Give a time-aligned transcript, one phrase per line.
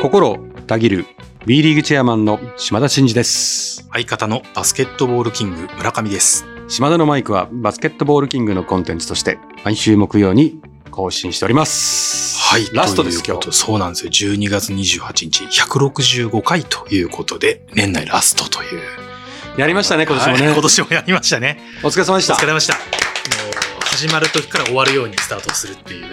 [0.00, 1.04] 心たぎる
[1.44, 3.86] B リーグチェアマンの島田真二です。
[3.92, 6.46] 相方のバスケットボールキング村上です。
[6.68, 10.58] 島田のマイクはバスケットボールキングのコンテンツとして毎週木曜に
[10.90, 12.38] 更新しております。
[12.38, 12.66] はい。
[12.72, 13.52] ラストです今日。
[13.52, 14.10] そうなんですよ。
[14.10, 18.80] 12月28日、165回ということで、年内ラストという。
[19.58, 20.44] やりましたね、今年もね。
[20.46, 21.60] はい今年もやりましたね。
[21.84, 22.42] お疲れ様でしたお疲。
[22.42, 23.59] れ様でした。
[23.90, 26.06] 始まる時から終わるようにスタートするっていう。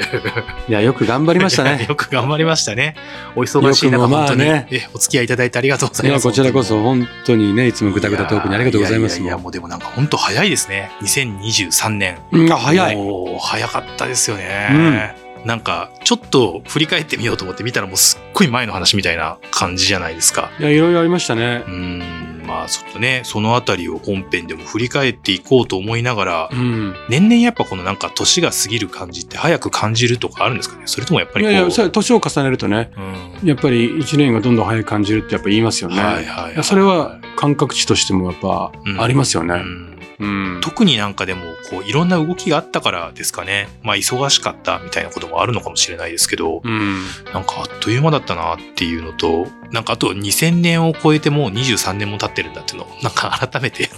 [0.67, 1.85] いや、よく頑張りましたね。
[1.87, 2.95] よく頑張りましたね。
[3.35, 6.23] お忙しい中、本当に、ねえお付き合いいただいてありがとうございます。
[6.23, 9.19] こちらこそ本当にね、いつもぐたぐたトークにありがとうございます。
[9.19, 10.91] ややや、もうでもなんか本当早いですね。
[11.04, 12.18] 2023年。
[12.32, 12.95] うん、あ早い。
[12.95, 15.15] もう早かったですよね。
[15.46, 20.49] なんか、ちょっと振り返ってみようと思って見たらもうすっごい前の話みたいな感じじゃないですか。
[20.59, 21.69] いや、いろいろありましたねう。
[21.69, 26.96] ーん、まあちょっとね、そのあたりを本編でも振り返っていこうと思いながらう、ん。
[27.10, 30.83] 年々やっぱこのなんか年が過ぎる感じって早く感じるとかあるんですかね？
[30.86, 31.46] それともやっぱり。
[31.46, 36.02] いやいや、年を重ねるとね、うんやっぱり一年がどんどん早く感じるってやっぱ言いますよね。
[36.02, 39.53] はいはいはいそれは感覚値としてもやっぱうんありますよね。
[39.53, 39.86] うん
[40.19, 40.59] うん。
[40.61, 43.69] 特になんかでも、こう、いろんな動きがあったからですかね。
[43.83, 47.01] まあ、忙しかったみたいなこともあるのかもしれないですけど、うん。
[47.33, 53.89] なんかあっという間だったなっていうのと、なんかあと2000年を超えてもう23年も経ってるんだっていうのを、 なんか改めて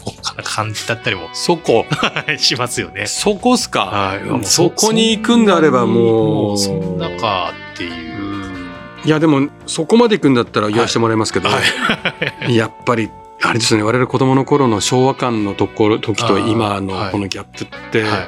[0.43, 1.85] 感じだったりもそこ。
[2.37, 3.05] しますよね。
[3.05, 3.85] そこっすか？
[3.85, 6.57] はいそこに行くんであればもう。
[6.57, 8.45] そんなかっていうう。
[8.47, 8.69] ん
[9.05, 11.59] いやでもそこまで行くんだったら言わせてもらいますけど、は
[12.49, 12.55] い。
[12.55, 13.09] やっぱり
[13.41, 18.27] あれですよね我々子供の頃の昭和間のところ時と今はいのこのギャップって、はい。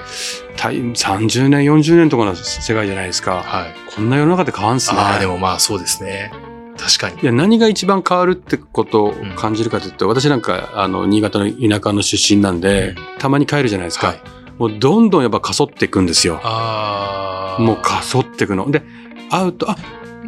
[0.56, 3.74] たい30年40年とかの世界じゃないですか、はい。
[3.96, 6.32] こんな世の中で変わんすねああ、でもまあそうですね。
[6.78, 7.22] 確かに。
[7.22, 14.22] いや何が一番変わるってことを感じるかというと、私なんかあの新潟の田舎の出身なんで、うんたまに帰るじゃないですか、はい。
[14.58, 17.62] もうどんどんやっぱかそっていくんですよああ。
[17.62, 18.82] もうかそっていくので
[19.30, 19.78] 会うと「あ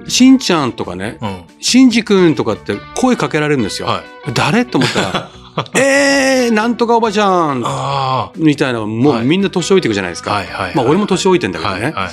[0.07, 1.41] しんちゃん」とかねうん。
[1.59, 4.33] 「しんじくん」とかって声かけられるんですよ、はい。
[4.33, 4.65] 誰？
[4.65, 5.29] と思ったら
[5.79, 9.25] 「えー、なんとかおばちゃんあ」みたいなもうはい。
[9.25, 10.25] みんな年老いていくじゃないですあ。
[10.25, 10.43] か。
[10.75, 12.11] まあ俺も年老いてんだけどね、はいはいはい。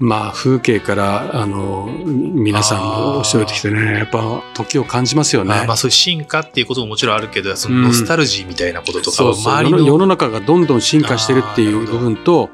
[0.00, 9.34] まあ風景からあの皆さんもおっしゃってきてねやっぱ時を感じますよね、まあ、まあそういう進化っていうことももちろんあるけど、そのノスタルジーみたいなこととかうそう。
[9.34, 12.48] 周りの、世の中がどんどん進化してるっていう部分と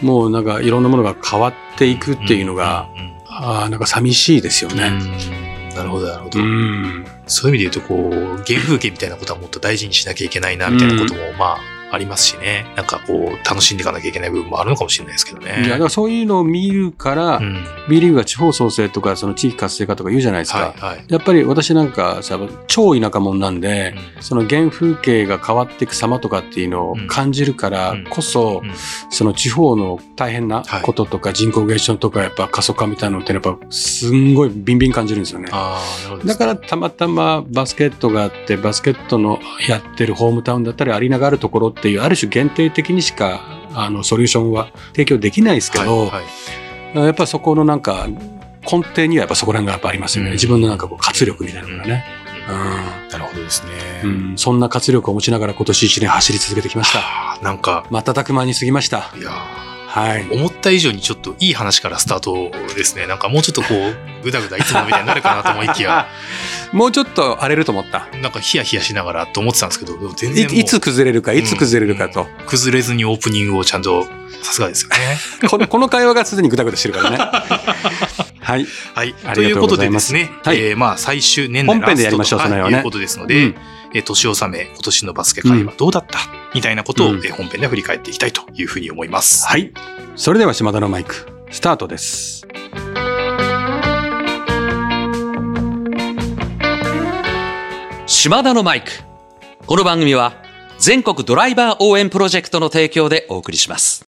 [0.00, 4.84] もうなんかいろんなものが変わっていくっていうのが、うんうんあーなんか寂しいですようんね。
[4.84, 6.40] うんなるほど、なるほど。
[6.40, 11.58] うんそういう意味で言うと、こう、原風景みたいなことはもっと大事にしなきゃいけないな、みたいなことも、まあ、
[11.90, 12.66] ありますしね。
[12.76, 15.62] なんかこう、楽しんでいかなきゃいけない部分もあるのかもしれないですけどね。
[15.62, 20.58] いやだからそういうのを見るから、うん B リーグが地方創生とかその地域活性化とか言うじゃないですか。
[20.58, 21.04] はい、はい。
[21.08, 28.72] やっぱり私なんかさ超田舎者なんで、うんその原風景が変わっていく様とかっていうのを感じるからこそ、うん
[29.10, 35.48] その地方の大変なこととか人口減少とかやっぱ過疎化みたいなのってやっぱすんごいビンビン感じるんですよね。
[36.24, 39.38] だからたまたまバスケットがあってバスケットの
[39.68, 43.40] やってるホームタウンだったりアリーナがあるところっていうある種限定的にしか
[43.74, 46.10] あのソリューションは提供できないですけど、はい
[46.96, 47.06] はい。
[47.06, 48.06] やっぱそこのなんか
[48.70, 50.34] 根底にはやっぱそこら辺がやっぱありますよね、うん。
[50.34, 52.04] 自分のなんかこう活力みたいなのがね、
[53.10, 53.72] なるほどですね。
[54.04, 54.38] うんうん。
[54.38, 56.98] そんな活力を持ちながら今年一年走り続けてきました。
[56.98, 59.10] はあなんか、瞬く間に過ぎました。
[59.16, 59.67] いやー
[59.98, 60.28] はい。
[60.30, 63.06] 思った以上にちょっといい話からスタートですね。
[63.06, 66.06] なんかもうちょっとこう、ぐだぐだいつもみたいになるかなと思いきや、
[66.72, 68.06] もうちょっと荒れると思った。
[68.18, 74.04] なんかヒヤヒヤしながらと思ってたんですけど、全い然いつ崩れるかいつ崩れるかと、うん崩れずにオープニングをちゃんと、
[74.42, 75.18] さすがですよね。
[75.48, 77.18] このこの会話がすでにグダグダしてるからね。
[78.40, 78.66] はい。
[78.94, 79.14] はい。
[79.24, 79.32] あ。
[79.34, 80.58] ということでですすね、はい。
[80.58, 83.54] えーまあ最終年内本編でやりましょうラストということですので、うん。
[83.94, 86.18] えー年納め、今年のバスケ界はどうだった、
[86.54, 89.46] みたいなことを、本編で振り返っていきたいというふうに思います。
[89.46, 89.72] はい
[90.16, 92.44] それでは島田のマイクスタートです
[98.08, 98.90] 島田のマイク。
[99.66, 100.42] この番組は
[100.78, 104.07] 全国ドライバー応援プロジェクトの提供でお送りします。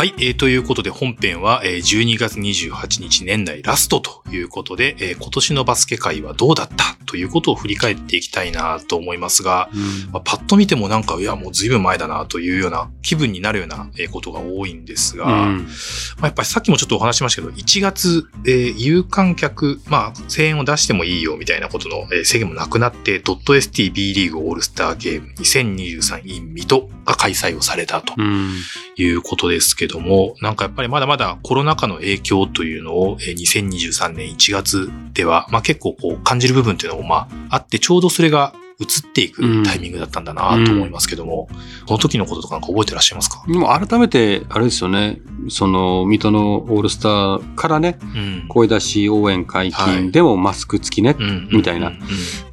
[0.00, 9.68] はい、えーということで本編は、えー12月28日年内ラストということで、えー今年のバスケ界はどうだったということを振り返っていきたいなと思いますが、
[10.10, 15.58] まあ、パッと見てもなんか、いや、もう随分前だなというような気分になるようなえーことが多いんですが、うん。
[15.64, 28.54] まあ、やっぱりさっきもちょっとお話ししましたけど、1月、えー有観客、まあ、声援を出してもいいよみたいなことの、えー制限もなくなって、.stb リーグオールスターゲーム2023 in 水戸が開催をされたとうん。
[28.96, 41.48] いうことですけども、なんかやっぱりまだまだコロナ禍の影響というのを、えー2023年1月では、まあ結構こう感じる部分っていうのもまああって、ちょうどそれが移っていくタイミングだったんだなと思いますけども、
[41.86, 43.42] その時のこととか覚えてらっしゃいますか？
[43.46, 48.44] でも改めて、あれですよね、その、水戸のオールスターからね、うん。
[48.48, 49.96] 声出し応援解はい。
[49.96, 51.98] 禁でもマスク付きね、うんみたいなうん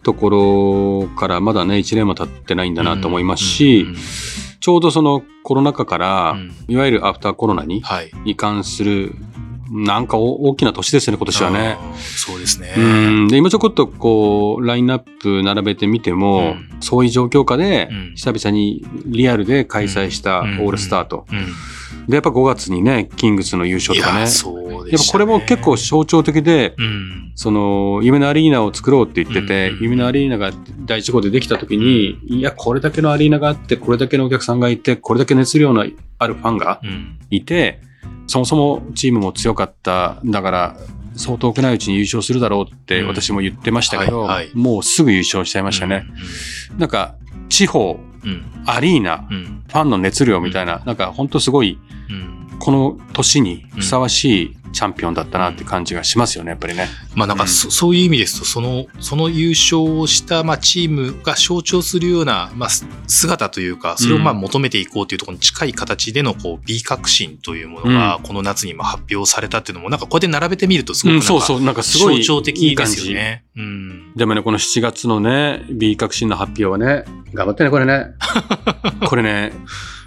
[0.03, 0.29] とこ
[1.07, 3.97] ろからまだね、1年も経ってないんだなと思いますし、うんうん
[4.67, 8.11] ちょうどそのコロナ禍から、うんいわゆるアフターコロナにはい。
[8.25, 9.15] 移管する、
[9.71, 11.77] なんかお大きな年ですよね、今年はね。
[11.95, 12.73] そうですね。
[12.77, 21.25] うんで今ちょこっとこう、ラインナップ並べてみても、うんそういう状況下でうん、久々にリアルで開催したオうんールスターと。
[21.31, 21.45] うん。
[22.09, 24.27] で、やっぱ5月にね、キングスの優勝とかね。
[24.27, 27.31] そうでした、っぱこれも結構、象徴的で、うん。
[27.35, 30.51] その、夢のアリーナを作ろうって言ってて、うん夢のアリーナが
[30.85, 35.85] 第一号でできた時に、いや、これだけのアリーナがあって、これだけのお客さんがいて、これだけ熱量の
[36.19, 37.19] あるファンがうん。
[37.29, 37.81] いて、
[38.27, 40.19] そもそもチームも強かった。
[40.25, 40.77] だから、
[41.15, 46.05] そう遠くないうちに優勝するだろうってうん私も言ってましたけど、はいはいもうすぐ優勝しちゃいましたね。
[46.77, 47.15] なんか、
[47.49, 48.29] 地方、うん。
[48.29, 48.43] うん。
[48.65, 49.63] アリーナ、うん。
[49.67, 51.77] ファンの熱量みたいな、なんか本当すごい、
[52.09, 52.46] うん。
[52.59, 56.87] この年にふさわしいチャンピオンだったなって感じがしますよね、やっぱりね。
[57.15, 72.85] まあなんかそ,、そういう意味ですと、その、その優勝をした、まあチームが象徴するような、まあす姿というか、それをまあ求めていこうというところに近い形での、こう、B 革新というものが、この夏にまあ発表されたっていうのも、なんかこうやって並べてみるとすごくなんか、そうそう、なんかすごい象徴的で。
[72.85, 73.43] すよね。
[73.55, 74.13] うん。
[74.15, 78.07] でもね、この7月のね、B 革新の発表はね、頑張ってね、これね。
[79.07, 79.53] これね、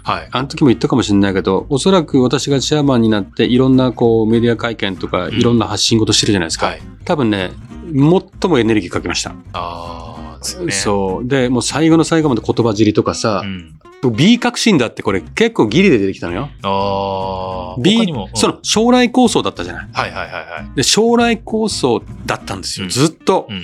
[0.03, 0.27] はい。
[0.31, 6.67] あの時も言ったかもしれないけど、おそらく私がチェアマンになって、いろんなこうメディア会見とか、んいろんな発信事してるじゃないですか。
[6.67, 6.81] はい。
[7.05, 7.51] 多分ね、
[7.93, 9.33] 最もエネルギーかけました。
[9.53, 10.71] ああ、ね。
[10.71, 11.27] そう。
[11.27, 13.75] で、もう最後の最後まで言葉尻とかさう、ん。
[14.09, 16.49] B 革新だってこれ結構ギリで出てきたのよ。
[16.63, 19.89] ああ、他 B うんその将来構想だったじゃない。
[19.91, 20.39] はいはいはいは
[20.73, 20.75] い。
[20.75, 22.85] で、将来構想だったんですよ。
[22.85, 23.47] うんずっと。
[23.49, 23.63] うん。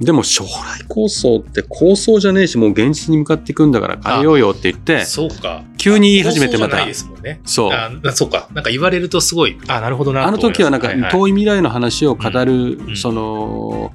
[0.00, 5.62] でも将来構想って構想じゃねえし、もう現実に向かっていくんだから変えようよって言って、そうか。
[5.76, 7.40] 急に言い始めてまた放送じゃないですもんね。
[7.44, 7.70] そう。
[7.70, 8.48] あなそうか。
[8.52, 13.92] なんか言われるとすごい、あ、なるほどなあの時はなんか遠い未来の話を語る、うんその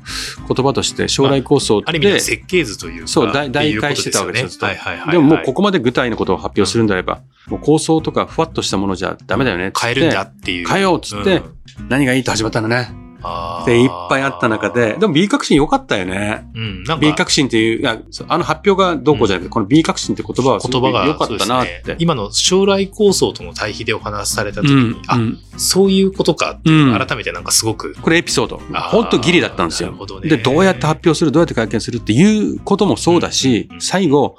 [0.48, 3.08] 言葉として将来構想って、ある意味設計図というか。
[3.08, 4.80] そう代っていうこと代替してたわけですよよね。
[4.80, 5.12] はいはいはいはい。
[5.12, 9.88] でももうここまで具体のことを発表するんであれば、もう構想とかふわっとしたものじゃダメだよねっつって。
[9.88, 10.68] 変えるんだっていう。
[10.68, 11.44] 変えようっつってん
[11.90, 13.05] 何がいいと始まったのね。
[13.66, 16.48] で、いっぱいあった中で、でも B 革新良かったよね。
[16.54, 21.96] うん、なんか B 革新っていう、いやあの発表がどうこうじゃなくて、この B 革新って言葉は言葉が良かったなってね。
[22.00, 28.62] 今の将来構想との対比でお話しされた時に、うんあ、うんそういうことかってうん改めてなんかすごく、これエピソード。
[28.92, 30.20] 本当ギリだったんですよど。
[30.20, 34.38] ねで、どうやって発表する、どうやって会見するっていうこともそうだしうん、最後、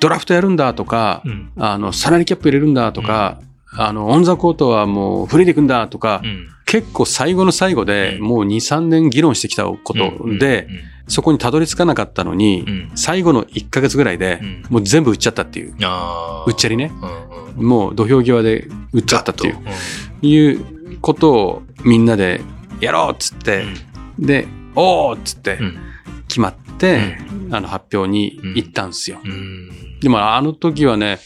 [0.00, 1.50] ドラフトやるんだとかう、ん。
[1.56, 3.40] あの、サラリーキャップ入れるんだとか、
[3.72, 6.48] あの、オンザコートはもうフリーでいくんだとかう、ん。
[6.68, 8.22] 結構最後の最後でうん。
[8.22, 10.68] もう2、3年議論してきたことで、
[11.08, 14.64] そこにたどり着かなかったのに最後の1ヶ月ぐらいでうん。
[14.68, 15.74] もう全部売っちゃったっていう。
[16.46, 16.92] 売っちゃりね。
[17.56, 19.56] もう土俵際で売っちゃったっていう。
[20.20, 22.42] いうことをみんなで
[22.80, 23.64] やろうっつって、
[24.18, 25.58] で、おーっつって
[26.28, 27.16] 決まって、
[27.50, 29.20] あの発表に行ったんですよ。
[29.24, 29.70] うん。
[30.00, 31.18] でもあの時はね、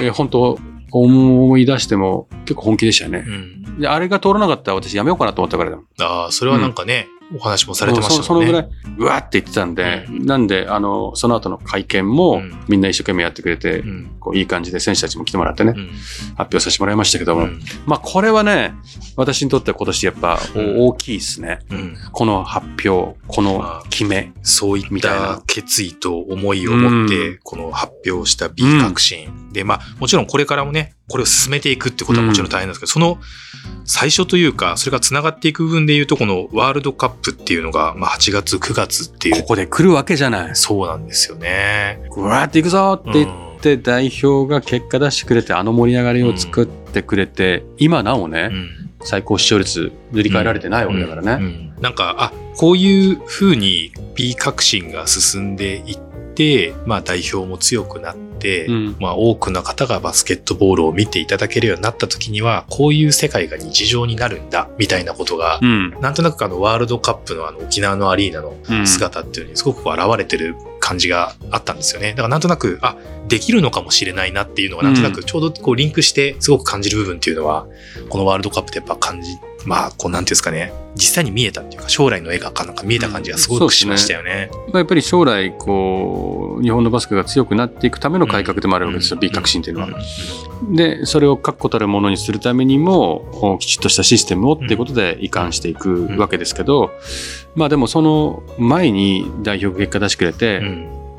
[0.00, 0.58] えー本当
[0.92, 3.24] 思い出しても結構本気でしたよね。
[3.26, 3.30] う。
[3.30, 5.86] んで、あれが通らなかったら私やめようかなと思ったからだもん。
[6.00, 8.18] ああ、それはなんかね、お話もされてましたね。
[8.18, 8.68] そそのぐらい、
[8.98, 15.88] うわーって言ってたんで、なんで、あの、その後の会見も、うんみんな一生懸命やってくれて、うんこういい感じで選手たちも来てもらってね、うん
[16.36, 18.74] 発表させてもらいましたけども、うんまあこれはね、
[19.16, 21.60] 私にとっては今年やっぱうん大きいですね。
[21.70, 24.32] うんこの発表、この決め。
[24.42, 29.50] そういった決意と思いを持って、うこの発表した B 革新。
[29.52, 33.18] で、まあ、もちろんこれからもね、これを進めていくってことはもちろん大変なんですけど、その
[33.84, 40.56] 最初というか、それが繋がっていく部分で言うと、このワールドカップっていうのが、まあ、8月、9月っていう、ここで来るわけじゃない。
[40.56, 42.00] そうなんですよね。
[42.16, 51.44] うわーって行くぞって言って、代表が結果出してくれて、あの盛り上がりを作ってくれて、今なおね、うん最高視聴率塗り替えられてないわけだからね。
[51.44, 55.98] うんなんか、あ、こういう風に B 革新が進んでいっ
[56.40, 65.90] て、まあ代表も強くなって、うんまあ多くの方がバスケットボールを見ていただけるようになった時には、こういう世界が日常になるんだ、みたいなことが、うん。
[66.00, 72.10] なんとなくあのワールドカップのあの沖縄のアリーナのうん姿っていうのにすごく現れてる感じがあったんですよね。
[72.12, 72.96] だからなんとなく、あ、
[73.28, 77.66] できるのかもしれないなっていうのがなんとなくちょうどこうリンクしてすごく感じる部分っていうのは、
[78.08, 84.50] このワールドカップでやっぱ感じまあ、こうなんていうんですかね、実際に見えたっていうか、将来の絵がなんか見えた感じがすごくしましたよね。
[84.68, 89.88] まあやっぱり将来、こう、日本のバスケが強くなっていくための改革でもあるわけですよ、B 革新っていうのは。
[90.72, 96.90] で、それを確固たるものにするためにも、きちっとしたシステムをっていうことで移管していくわけですけど、
[97.54, 100.62] まあでもその前に代表結果出してくれて、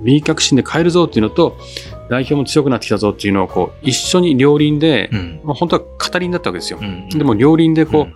[0.02, 1.58] B 革新で変えるぞっていうのと、
[2.12, 5.10] 代表も強くなってきたぞっていうのをこう一緒に両輪で、
[5.46, 6.80] まあ、本当は語りだったわけですよ。
[7.10, 8.10] でも両輪でこ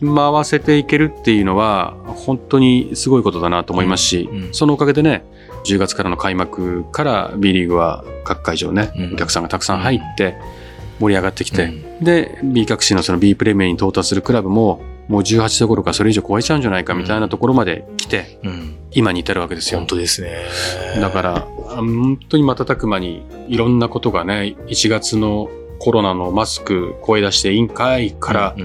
[0.00, 5.24] う、回せていけるっていうのは本当にすごいことだなと思いますし、そのおかげでね
[5.64, 10.34] 10月からの開幕から B リーグは各会場ね、お客さんがたくさん入って
[10.98, 18.40] 盛り上がってきて、で B 各市のその B プレミアに到達するクラブももう18どころかそれ以上超えちゃうんじゃないかみたいなところまで来て、
[18.90, 19.78] 今に至るわけですよ。
[19.78, 20.30] 本当ですね。
[21.00, 25.48] だから、本当に瞬く間にいろんなことがね、1月の
[25.78, 28.56] コロナのマスク声出して委員会から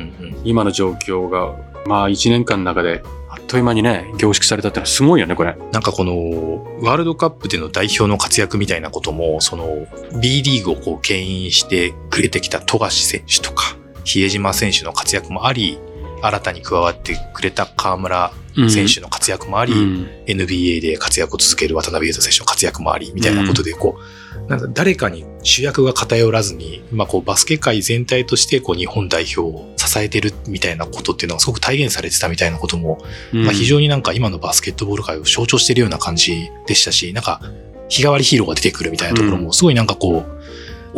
[0.43, 5.55] 今の状況が、まあ1年間の中であっという間にね、凝縮されたってのはすごいよね、これ。
[5.73, 9.85] なんかこの、ワールドカップでの代表の活躍みたいなことも、その、
[10.21, 15.77] B リーグをこう、牽引してくれてきた富樫選手とか、比江島選手の活躍もあり、
[16.21, 18.31] 新たに加わってくれた河村
[18.69, 33.00] 選手の活躍もあり、うん、NBA で活躍を続ける渡辺裕太選手の活躍もあり、みたいなことで、こう、なんか誰かに主役が偏らずに、まあこうバスケ界全体としてこう日本代表を支えてるみたいなことっていうのがすごく体現されてたみたいなことも、
[33.33, 37.41] うん、まあ非常になんか今のバスケットボール界を象徴してるような感じでしたし、なんか
[37.89, 40.37] 日替わりヒーローが出てくるみたいなところもすごいなんかこう、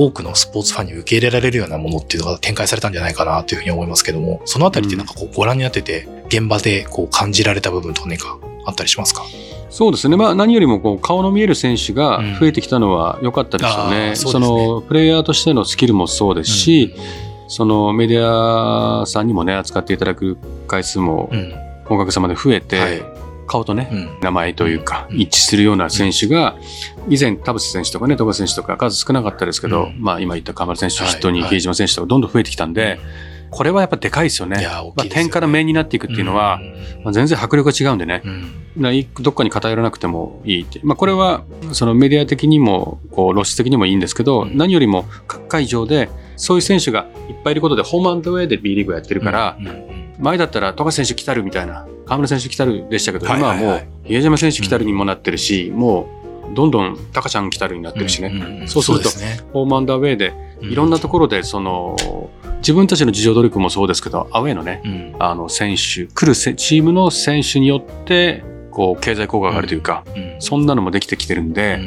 [0.02, 9.24] 多くのスポーツファンに受け入れられるようなものっていうのが展開されたんじゃないかなというふうに思いますけども、そのあたりってなんかこうご覧になってて、現場でこう感じられた部分と何かあったりしますか？
[9.70, 14.10] そうですね、まあ、何よりもこう顔の見える選手が増えてきたのは良かったですよね。
[14.10, 20.38] うん、そ、ね、のプレイヤーとしてのスキルもそうですし、うん、そのメディアさんにもね、扱っていただく
[20.68, 21.30] 回数も
[21.90, 23.19] おかげさまで増えて、はい
[23.50, 26.56] 顔とね、うん、名前というか、一致するような選手が、
[27.10, 33.00] 以前、田臥選手とかね、戸川選手とか数少なかったですけど、うん、まあ今言った河村選手筆頭に比江島選手とかどんどん増えてきたんで、
[33.52, 34.58] これはやっぱでかいですよね。
[34.96, 36.60] まあ、点から面になっていくっていうのは、
[37.04, 38.22] まあ、全然迫力が違うんでね、
[39.22, 40.80] どっかに偏らなくてもいいって。
[40.84, 49.58] まあ、これは、そのメディア的にも、こう、露出的にもいいんですけど、何よりも各会場で、そういう選手がいっぱいいることで、ホームアンドウェイで B リーグやってるから、
[50.20, 56.10] 前だったら富樫選手来たるみたいな、河村選手来たるでしたけど、今はもう、比江島選手来たるにもなってるし、も
[56.52, 58.64] う、どんどんタカちゃん来たるになってるしね。
[58.66, 59.10] そうすると、
[59.54, 61.96] ホームアンダーウェイで、いろんなところで、その、
[62.58, 70.04] 自分たちの自助努力もそうですけど、アウェイのね、あの、選手、来るチームの選手によって、こう、経済効果があるというか、
[70.40, 71.80] そんなのもできてきてるんで、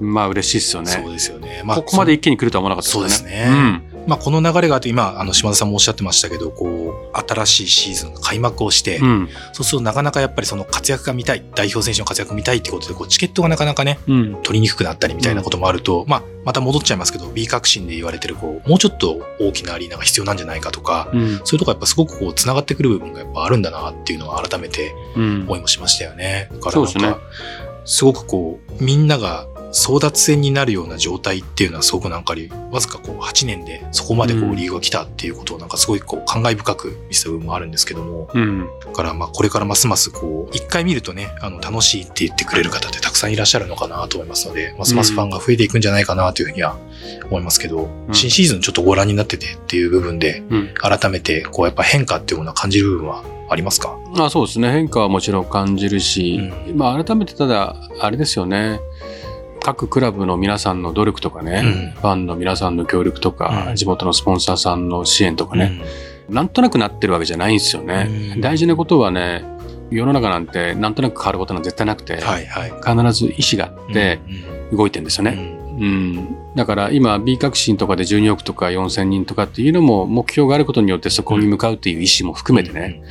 [0.00, 0.90] まあ嬉しいですよね。
[0.90, 1.62] そうですよね。
[1.64, 3.22] まあ、ここまで一気に来るとは思わなかったですね。
[3.22, 3.82] そうですね。
[3.86, 26.48] うんまあ、この流れがあって、今、あの、島田さんもおっしゃってましたけど、こう、新しいシーズンが開幕をして、うん、そうするとなかなかやっぱりその活躍が見たい、代表選手の活躍が見たいってことで、こう、チケットがなかなかね、うん、取りにくくなったりみたいなこともあると、うん、まあ、また戻っちゃいますけど、B 革新で言われてる、こう、もうちょっと大きなアリーナが必要なんじゃないかとか、そういうとこやっぱすごくこう、繋がってくる部分がやっぱあるんだなっていうのは改めて思いもしましたよね。
[26.52, 27.20] だからなんか、
[27.84, 32.34] すごくこう、みんなが争奪戦になるような状態っていうのはすごくなんか
[32.70, 46.76] わずかこう8年でそこまでこうリーグが来たっていうことをなんかすごいこう感慨深く見せた部分もあるんですけども、うん、だからまあこれからますますこう一回見るとねあの楽しいって言ってくれる方ってたくさんいらっしゃるのかなと思いますのでますますファンが増えていくんじゃないかなというふうには
[47.30, 50.42] 思いますけど、うん、新シーズンちょっとご覧になっててっていう部分で
[50.80, 53.98] 改めてこうやっぱ変化っていうものは感じる部分はありますか？
[54.16, 54.70] あそうですね。
[54.70, 58.80] 変化はもちろん感じるし、うん、まあ改めてただあれですよね
[59.62, 65.80] 各クラブの皆さんの努力とかね、うん、ファンの皆さんの協力とか、うん、地元のスポンサーさんの支援とかね、
[66.28, 68.36] うん、なんとなくなってるわけじゃないんですよね。
[68.40, 69.44] 大事なことはね、
[69.90, 74.18] 世の中なんてなんとなく変わることなんて絶対なくて、はいはい、必ず意思があって
[74.72, 75.58] 動いてるんですよね。
[75.78, 83.02] うん、だから今 B 革新とかで12億とか4000人とかっていうのも目標があることによってそこに向かうっていう意思も含めてね、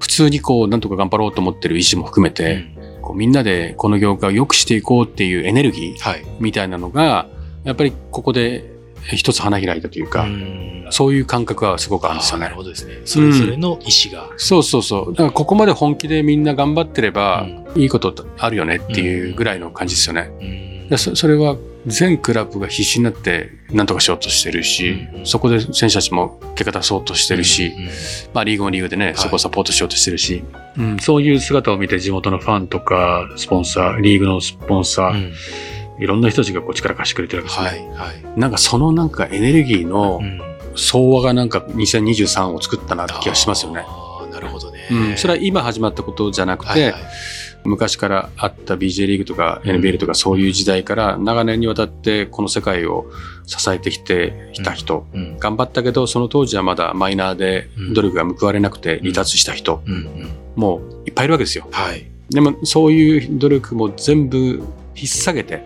[0.00, 2.64] 普通にこうなんとか頑張ろうと思ってる意思も含めて、
[3.08, 7.26] こうみんなでこの業界を良くしていこうっていうエネルギーみたいなのが、
[7.64, 8.70] やっぱりここで
[9.14, 12.44] 一つ花開いたというか、うそういう感覚はすごくあるんですよね。
[12.44, 13.00] なるほどですね。
[13.06, 15.12] それぞれの意思が、うん、そうそうそう。
[15.12, 20.86] だからここまで本気でみんな頑張ってれば、いいことあるよねっていうぐらいの感じですよね。
[20.96, 21.56] そそれは
[21.86, 27.88] 全クラブが必死になって何とかしようとしてるし、うん、そこで選手たちも結果出そうとしてるし、うん、
[28.34, 30.44] まあリーグもリーグでね、はい、そこをサポートしようとしてるし、
[30.76, 35.32] うん、そういう姿を見て地元のファンとかスポンサー、リーグのスポンサー、
[35.98, 37.88] いろんな人たちがこう力貸してくれてるわけですね。
[37.94, 40.20] はいはい、なんかそのなんかエネルギーの、
[40.76, 43.84] 総和がなんか2023を作ったなって気がしますよね。
[44.32, 44.86] なるほどね。
[44.90, 47.02] うん、それは今始まったことじゃなくて、はいはい、
[47.64, 53.10] 昔からあった BJ リーグとか NBL とかそういう時代から長年にわたってこの世界を
[53.46, 59.82] 支えてきていた人、うん、頑張ったけどその当時はまだマイナーで努力が報われなくて離脱した人、
[60.56, 61.68] もういっぱいいるわけですよ。
[61.70, 64.62] はい、でもそういう努力も全部
[64.96, 65.64] 引っ提げて、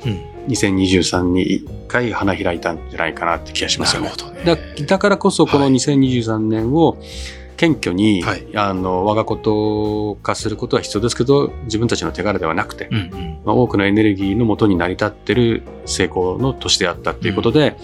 [0.48, 4.10] 2023に一回花開いたんじゃないかなって気がしますよね。
[4.10, 4.14] ね。
[4.44, 4.56] だ
[4.86, 17.76] だからこそこの2023年を、はい謙虚に、はい、あの我がこと化することは必要ですけど自分たちの手柄ではなくて、うんうん、まあ、多くのエネルギーのもとに成り立ってる成功の年であったっていうことで、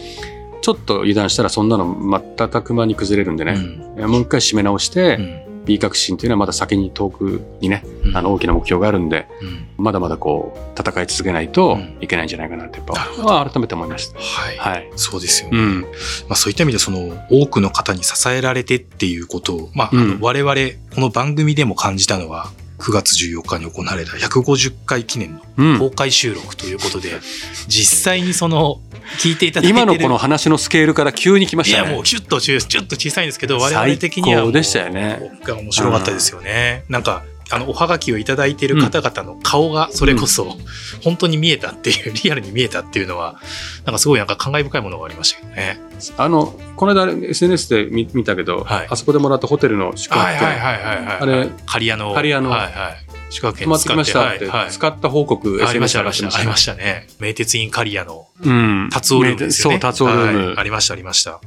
[0.54, 3.52] うん、ちょっと油断したらそんなの瞬く間に崩れるんでね、
[3.96, 14.18] うん、もう一回締め直して、B 革新というのはまだ先に遠くにね、うん、あの大きな目標があるんで、うん、まだまだこう戦い続けないといけないんじゃないかなってやっぱ、改めて思いました。
[14.18, 14.56] はい。
[14.56, 15.58] はい、そうですよね。
[15.58, 15.88] うん、ま
[16.30, 20.54] あそういった意味でその多くの方に支えられてっていうことを、まあ、あの我々
[20.94, 27.20] この番組でも感じたのは、9月14日に行われた150回記念の公開収録ということで、うん、
[27.66, 28.80] 実際にその
[29.20, 31.88] 聞いていただいて今のこの話のスケールから急に来ましたね。
[31.88, 35.38] いやもうキュッとちょっと小さいんですけど我々的にはもうでしたよね。
[35.46, 36.84] 面白かったですよね。
[36.88, 40.56] なんかあのおはがきをいただいている方々の顔がそれこそ
[41.02, 43.40] 本当に見えたっていう、リアルに見えたっていうのは
[43.84, 45.80] なんかすごいなんか感慨深いものがありましたけどね。
[46.16, 52.14] あのこの間 SNS で見見たけど、はい、あそこでもらったホテルの宿泊券、はいはいはいはい、はい、あれ刈谷の。
[52.14, 57.06] 刈谷の、はいはい宿泊券使ってましたって、はいはい、使った報告 SNS ありましたありましたね。
[57.18, 59.74] 名鉄インカリアの、うん、達夫ルームですよね。
[59.74, 61.40] そう、達夫ルーム、はい、ありました、ありました。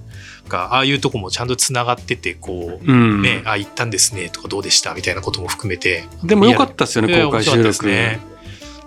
[0.52, 6.04] か、ああいうとこもちゃんと繋がってて、こう、うん、ね、ああ行ったんですね、とかどうでしたみたいなことも含めて。
[6.24, 7.86] でもよかったですよね、公開収録。
[7.88, 8.20] ね。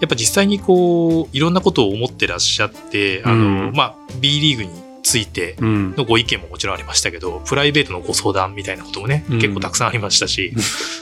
[0.00, 4.70] やっぱ実際にこう、いろんなことを思ってらっしゃって、あの、うん、まあ、B リーグに
[5.04, 10.52] ついてのご意見ももちろんありましたけど、うん、プライベートのご相談みたいなこともね、うん、結構たくさんありましたし、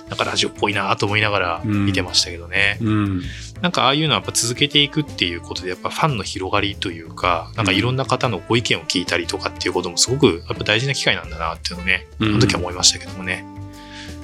[0.09, 2.79] なんかラジオっぽいなと思いながら見てましたけどね。
[2.83, 3.23] うん、
[3.63, 13.62] なんかああいうのはやっぱ続けていくっていうことで、やっぱファンの広がりというか、なんかいろんな方のご意見を聞いたりとかっていうこともすごくやっぱ大事な機会なんだなっていうのをね、あの時は思いましたけどもね。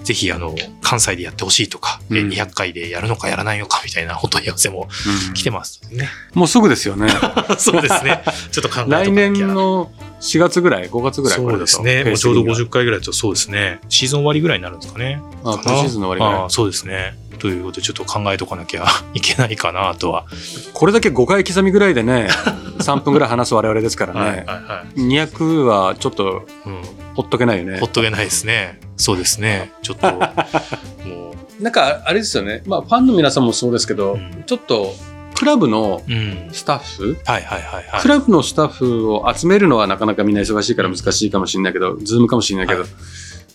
[0.09, 4.89] ぜひあの関西でやってほしいとか、うん、200回でやるのかやらないのかみたいなお問い合わせも
[5.35, 7.11] 来てますね、うん、もうすぐですよね。
[7.59, 8.23] そうですね。
[8.51, 12.05] ちょっと考え来年の4月ぐらい5月ぐらいそうですね。
[12.05, 13.81] もうちょうど50回ぐらいとそうですね。
[13.91, 15.21] シーズン終わりぐらいになるんですかね。
[15.45, 16.51] あシーズンの終わりぐらい。
[16.51, 20.27] そうですねということでちょっと考えとかなきゃ いけないかなとは。
[20.75, 22.29] これだけ5回刻みぐらいでね
[22.81, 26.83] 3分ぐらい話す我々ですからね、はいはいはい、200はちょっと、うん、
[27.15, 27.81] ほっとけないよね。
[27.81, 28.79] ほっとけないですね。
[28.97, 29.73] そうですね。
[29.83, 31.59] ちょっと、もう。
[31.63, 32.63] なんか、あれですよね。
[32.67, 34.95] まあ、ファンの皆さんもそうですけど、うん、ちょっと、
[35.35, 36.03] クラブの
[36.53, 42.91] スタッフ、はいはいはい、クラブのスタッフを集めるのはなかなかみんな忙しいから難しいかもしれないけど、ズームかもしれないけど、はい、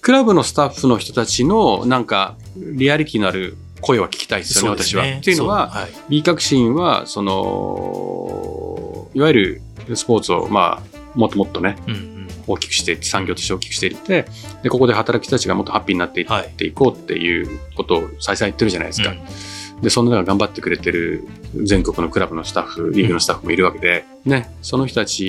[0.03, 5.03] クラブのスタッフの人たちのなんかリアリティのある声は聞きたいですよね、私は。
[5.03, 12.13] っていうのは、はい、B 革新は、その、いわゆるスポーツを、まあ、もっともっとね、うん
[12.45, 14.25] 大きくして産業として大きくしていって
[14.63, 16.73] でここで働く人たちがもっとハッピーになっていってい。
[16.73, 19.11] こうっていうことを再々言ってるじゃないですか。
[19.11, 25.23] うん、でその中頑張ってくれてる全国のクラブのスタッフリーグのスタッフもいるわけで、うん、ね、その人たち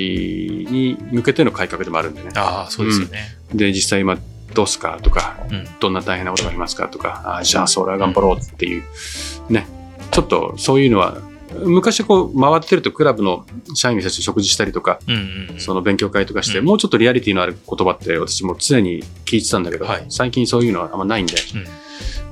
[0.69, 2.31] に向けての改革でもあるんでね。
[2.35, 4.17] あそうですよね、うん、で実際今
[4.55, 5.37] どうすかとか、
[5.79, 8.83] どんな大変なことがありますかとかあじゃあそれは頑張ろうっていう、
[9.49, 9.67] ね。
[10.11, 11.17] ちょっとそういうのは
[11.63, 21.65] 昔こう回ってるとクラブの社員の人たちと食事したりとか、うんうん、その勉強会とかして、うん、もうちょっとリアリティのある言葉って私も常に聞いてたんだけど、はい、最近そういうのはあんまないんで、うん、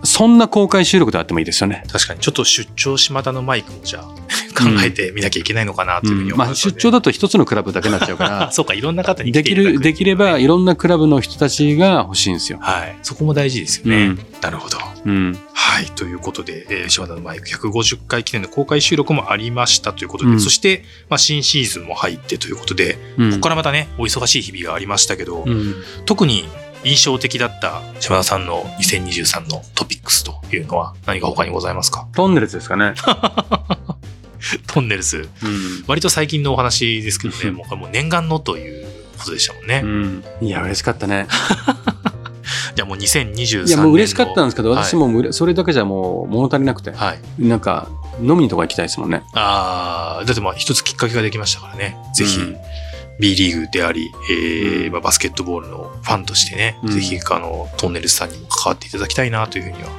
[0.04, 1.84] そんな公開収録であってもいいですよね。
[1.92, 2.20] 確かに。
[2.20, 4.04] ちょっと出張島田のマイクもじゃあ
[4.54, 8.52] 考えてみなきゃいけないのかなというふうに思います、ね、まあ、出張だと一つのクラブだけになっちゃうから。
[8.54, 12.60] そうか、いろんな方にできる、できればいろんなクラブの人たちが欲しいんですよ。
[12.62, 12.98] はい。
[13.02, 14.16] そこも大事ですよね。
[14.42, 14.78] なるほど。
[15.06, 15.40] うん。
[15.54, 15.86] はい。
[15.86, 26.48] ということで、えー、島田のマイク150回記念の公開収録もありましたということで、うん、そして、まあ、新シーズンも入ってということで、うん、ここからまたね、お忙しい日々がありましたけど、うん、特に
[26.84, 32.08] 印象的だった島田さんの2023のトピックスというのは何か他にございますか？
[32.14, 32.94] トンネルズですかね。
[34.68, 38.86] トンネルズ、うん、割と最近のお話ですけどね、もうもう念願のという
[39.18, 39.82] ことでしたもんね。
[39.84, 41.28] うん、いや、嬉しかったね。
[42.76, 47.88] じゃあもう2023年いやもう嬉しかったんですけど、私もそれだけじゃもう物足りなくて、はい、なんか
[48.20, 49.24] 飲みにとか行きたいですもんね。
[49.34, 51.96] ああ、だってまあ一つきっかけができましたからね。
[52.16, 52.40] ぜひ、
[53.20, 59.90] B リーグであり、えーまあ、バスケットボールのファンとしてね、うん、ぜひあのトンネルズさんにも関わっていただきたいなというふうには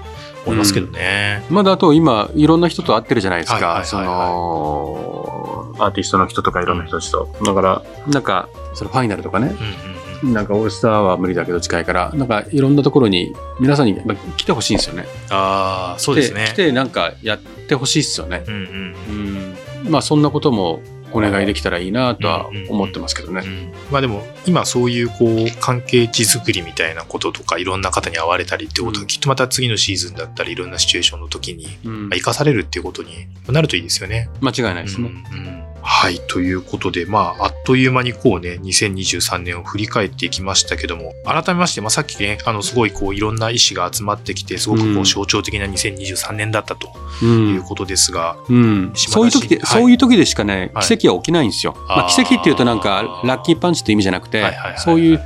[0.44, 1.44] 思いますけどね。
[1.48, 3.83] うん、まだあと今いろんな人と会ってるじゃないですか。
[3.85, 7.35] そのアーティストの人とかいろんな人たちと。
[7.44, 9.94] だからなんかそのファイナルとかね、うんうん
[10.33, 14.00] なんかオールスターは無理だけど近いからなんかいろんなところに皆さんに
[14.37, 15.05] 来てほしいんですよね。
[15.31, 16.46] ああそうですね。
[16.46, 18.42] 来てなんかやってほしいですよね。
[18.46, 20.81] うんうんうん、まあそんなことも
[21.14, 23.72] お願いできたらいいなとは思ってますけどね。
[23.90, 31.79] まあでも今そういうこう関係値作りみたいなこととかいろんな方に会われたりってことがきっとまた次のシーズンだったりいろんなシチュエーションの時に
[32.12, 34.29] 生かされるっていうことになるといいですよね。
[34.40, 35.09] 間違いないですね。
[35.33, 36.18] うんうんはい。
[36.18, 46.88] ということで、まあ、あっという間にこうね、2023年を振り返っていきましたけども、改めまして、まあ、さっきね、あの、すごいこう、いろんな意思が集まってきて、すごくこう、象徴的な2023年だったと
[47.23, 48.92] いうことですが、うん。
[48.94, 51.77] そういう時で、はい、そういう時でしかね、奇跡は起きないんですよ。
[51.87, 54.42] はい、まあ、奇跡っていうとなんか、ラッキーパンチって意味じゃなくて、
[54.79, 55.20] そういう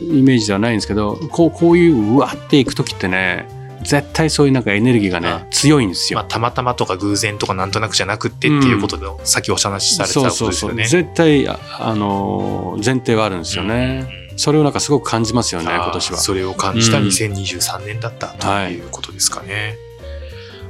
[0.00, 10.86] イメージではないんですけど、こう、こういう、うわっていく時ってね、絶対そういうなんかエネルギーがね強いんですよ、まあ、たまたまとか偶然とかなんとなくじゃなくてっていうことで、うん、さっきお話しされてたことですよね。
[10.86, 11.58] 絶対あ
[11.94, 14.30] の前提はあるんですよね。
[14.32, 16.18] うん、それをなんかすごく感じますよね今年は。
[16.18, 19.76] それを感じた2023年だったということですかね。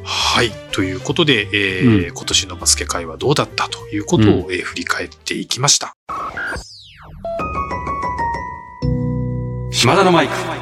[0.04, 5.92] はい、はい、ということで、えー今年のバスケ界はどうだったということを、えー、振り返っていきました。
[9.70, 10.57] 島田のマイク。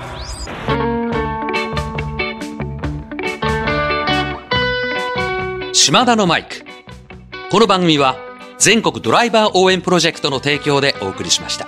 [5.79, 6.65] 島田のマイク。
[7.51, 8.17] この番組は
[8.59, 11.67] 全国ドライバー応援プロジェクトの提供でお送りしました。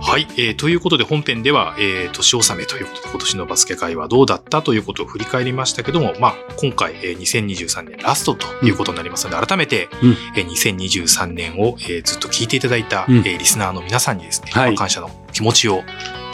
[0.00, 15.82] はい、えー、ということで本編では、えー、年納めということで今年のバスケ界はどうだったということを振り返りましたけども、まあ、今回、えー、2023年ラストということになりますので、改めて、うん、えー、2023年を、えー、ずっと聞いていただいた、うん、えー、リスナーの皆さんにですね、はい、感謝の気持ちを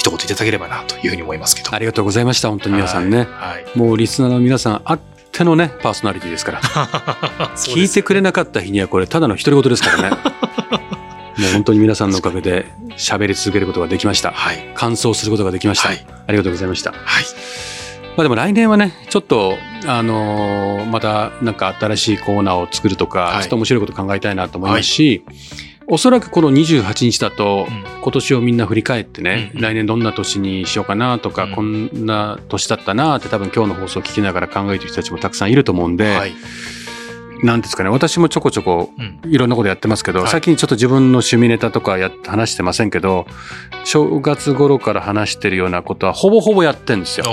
[0.09, 1.75] 一言いただければなというふうに思いますけど。
[1.75, 2.49] ありがとうございました。
[2.49, 3.27] 本当に皆さんね。
[3.31, 5.01] はい、もうリスナーの皆さんあっ
[5.33, 6.61] てのね、パーソナリティですから。
[7.57, 10.17] 聞いてくれなかった日にはこれただの独り言ですからね。
[11.39, 12.67] もう本当に皆さんのおかげで
[12.97, 14.33] 喋り続けることができました。
[14.33, 15.89] はい、感想することができました。
[15.89, 16.91] はい、ありがとうございました。
[16.91, 17.25] はい。
[18.17, 27.67] まあでも来年はね、ちょっと、あのー、またなんか新しいコーナーを作るとか、はい、ちょっと面白いこと考えたいなと思いますし、はいおそらくこの28日だと、
[28.03, 36.35] 今年をみんな振り返ってね、来年どんな年にしようかなとか、こんな年だったなって多分今日の放送を聞きながら考えてる人たちもたくさんいると思うんで、はい。
[37.43, 38.91] なんですかね、私もちょこちょこ
[39.25, 43.27] いろんなことやってますけど、うんはい、最近ちょっと自分の趣味ネタとかや話してませんけど、
[43.85, 47.25] 正月頃から話してるようなことはほぼほぼやってるんですよ。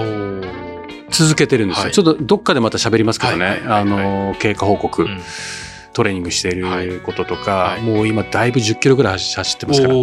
[1.10, 1.84] 続けてるんですよ。
[1.84, 5.04] はい、ちょっとどっかでまた喋りますけどね、あの、経過報告。
[5.04, 5.20] うん
[5.96, 9.94] トレーニングしていることとか、はい、もう今だいぶ10キロぐらい走ってますから。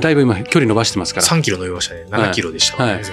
[0.00, 1.26] だいぶ今距離伸ばしてますから。
[1.26, 2.04] 3キロ伸びましたね。
[2.10, 2.94] 7キロでしたね、はい。
[2.94, 3.04] はい、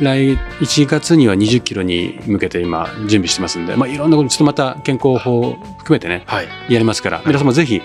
[0.00, 7.80] 来1月には20キロに向けて今準備してますんで、まあ、いろんなことちょっとまた健康法含めてね、はい、やりますから、皆さんもぜひ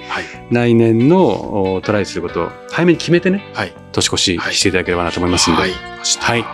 [0.50, 3.44] 来年のトライすることを早めに決めてね、
[3.92, 5.62] 年越ししていただければなと思いますんで。
[5.62, 6.46] はい、はい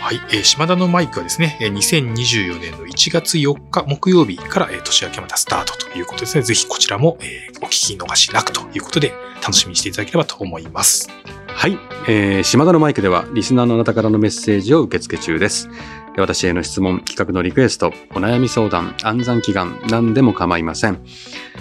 [0.00, 6.42] はい、えー、島田のマイクはですね、2024年の1月4日木曜日から、えー、年明けまたスタートということですね。
[6.42, 11.08] ぜひこちらも、えー、お聞き逃しなくということで、楽しみにしていただければと思います。
[11.46, 15.68] はい、えー、島田のマイクでは、リスナーのあなたからのメッセージを受け付け中です。
[16.16, 20.98] 私への質問、企画のリクエスト、お悩み相談、暗算祈願、何でも構いません。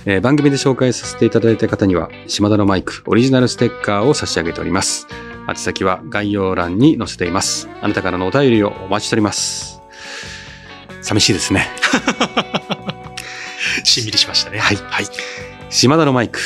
[0.05, 5.07] えー、番組で紹介させていただいた方には、島田のマイクオリジナルステッカーを差し上げております。
[5.49, 7.67] 宛先は概要欄に載せています。
[7.81, 9.81] あなたからのお便りをお待ちしております。
[11.01, 11.67] 寂しいですね。
[13.83, 14.59] しんみりしましたね。
[14.59, 14.77] はい。
[14.77, 15.05] はい。
[15.69, 16.39] 島田のマイク。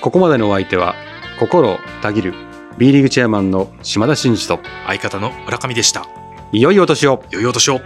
[0.00, 0.94] ここまでのお相手は、
[1.38, 2.34] 心たぎる
[2.78, 6.06] B リーグチェアマンの島田真二と相方の村上でした。
[6.52, 7.24] いよいよお年を。
[7.30, 7.80] いよいよお年を。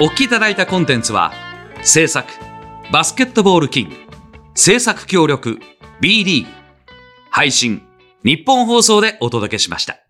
[0.00, 1.32] お聞きいただいたコンテンツは
[1.82, 2.43] 制作
[2.94, 3.96] バスケットボールキング
[4.54, 5.58] 制作協力
[6.00, 6.50] B リーグ
[7.28, 7.82] 配信
[8.22, 10.03] 日本放送でお届けしました。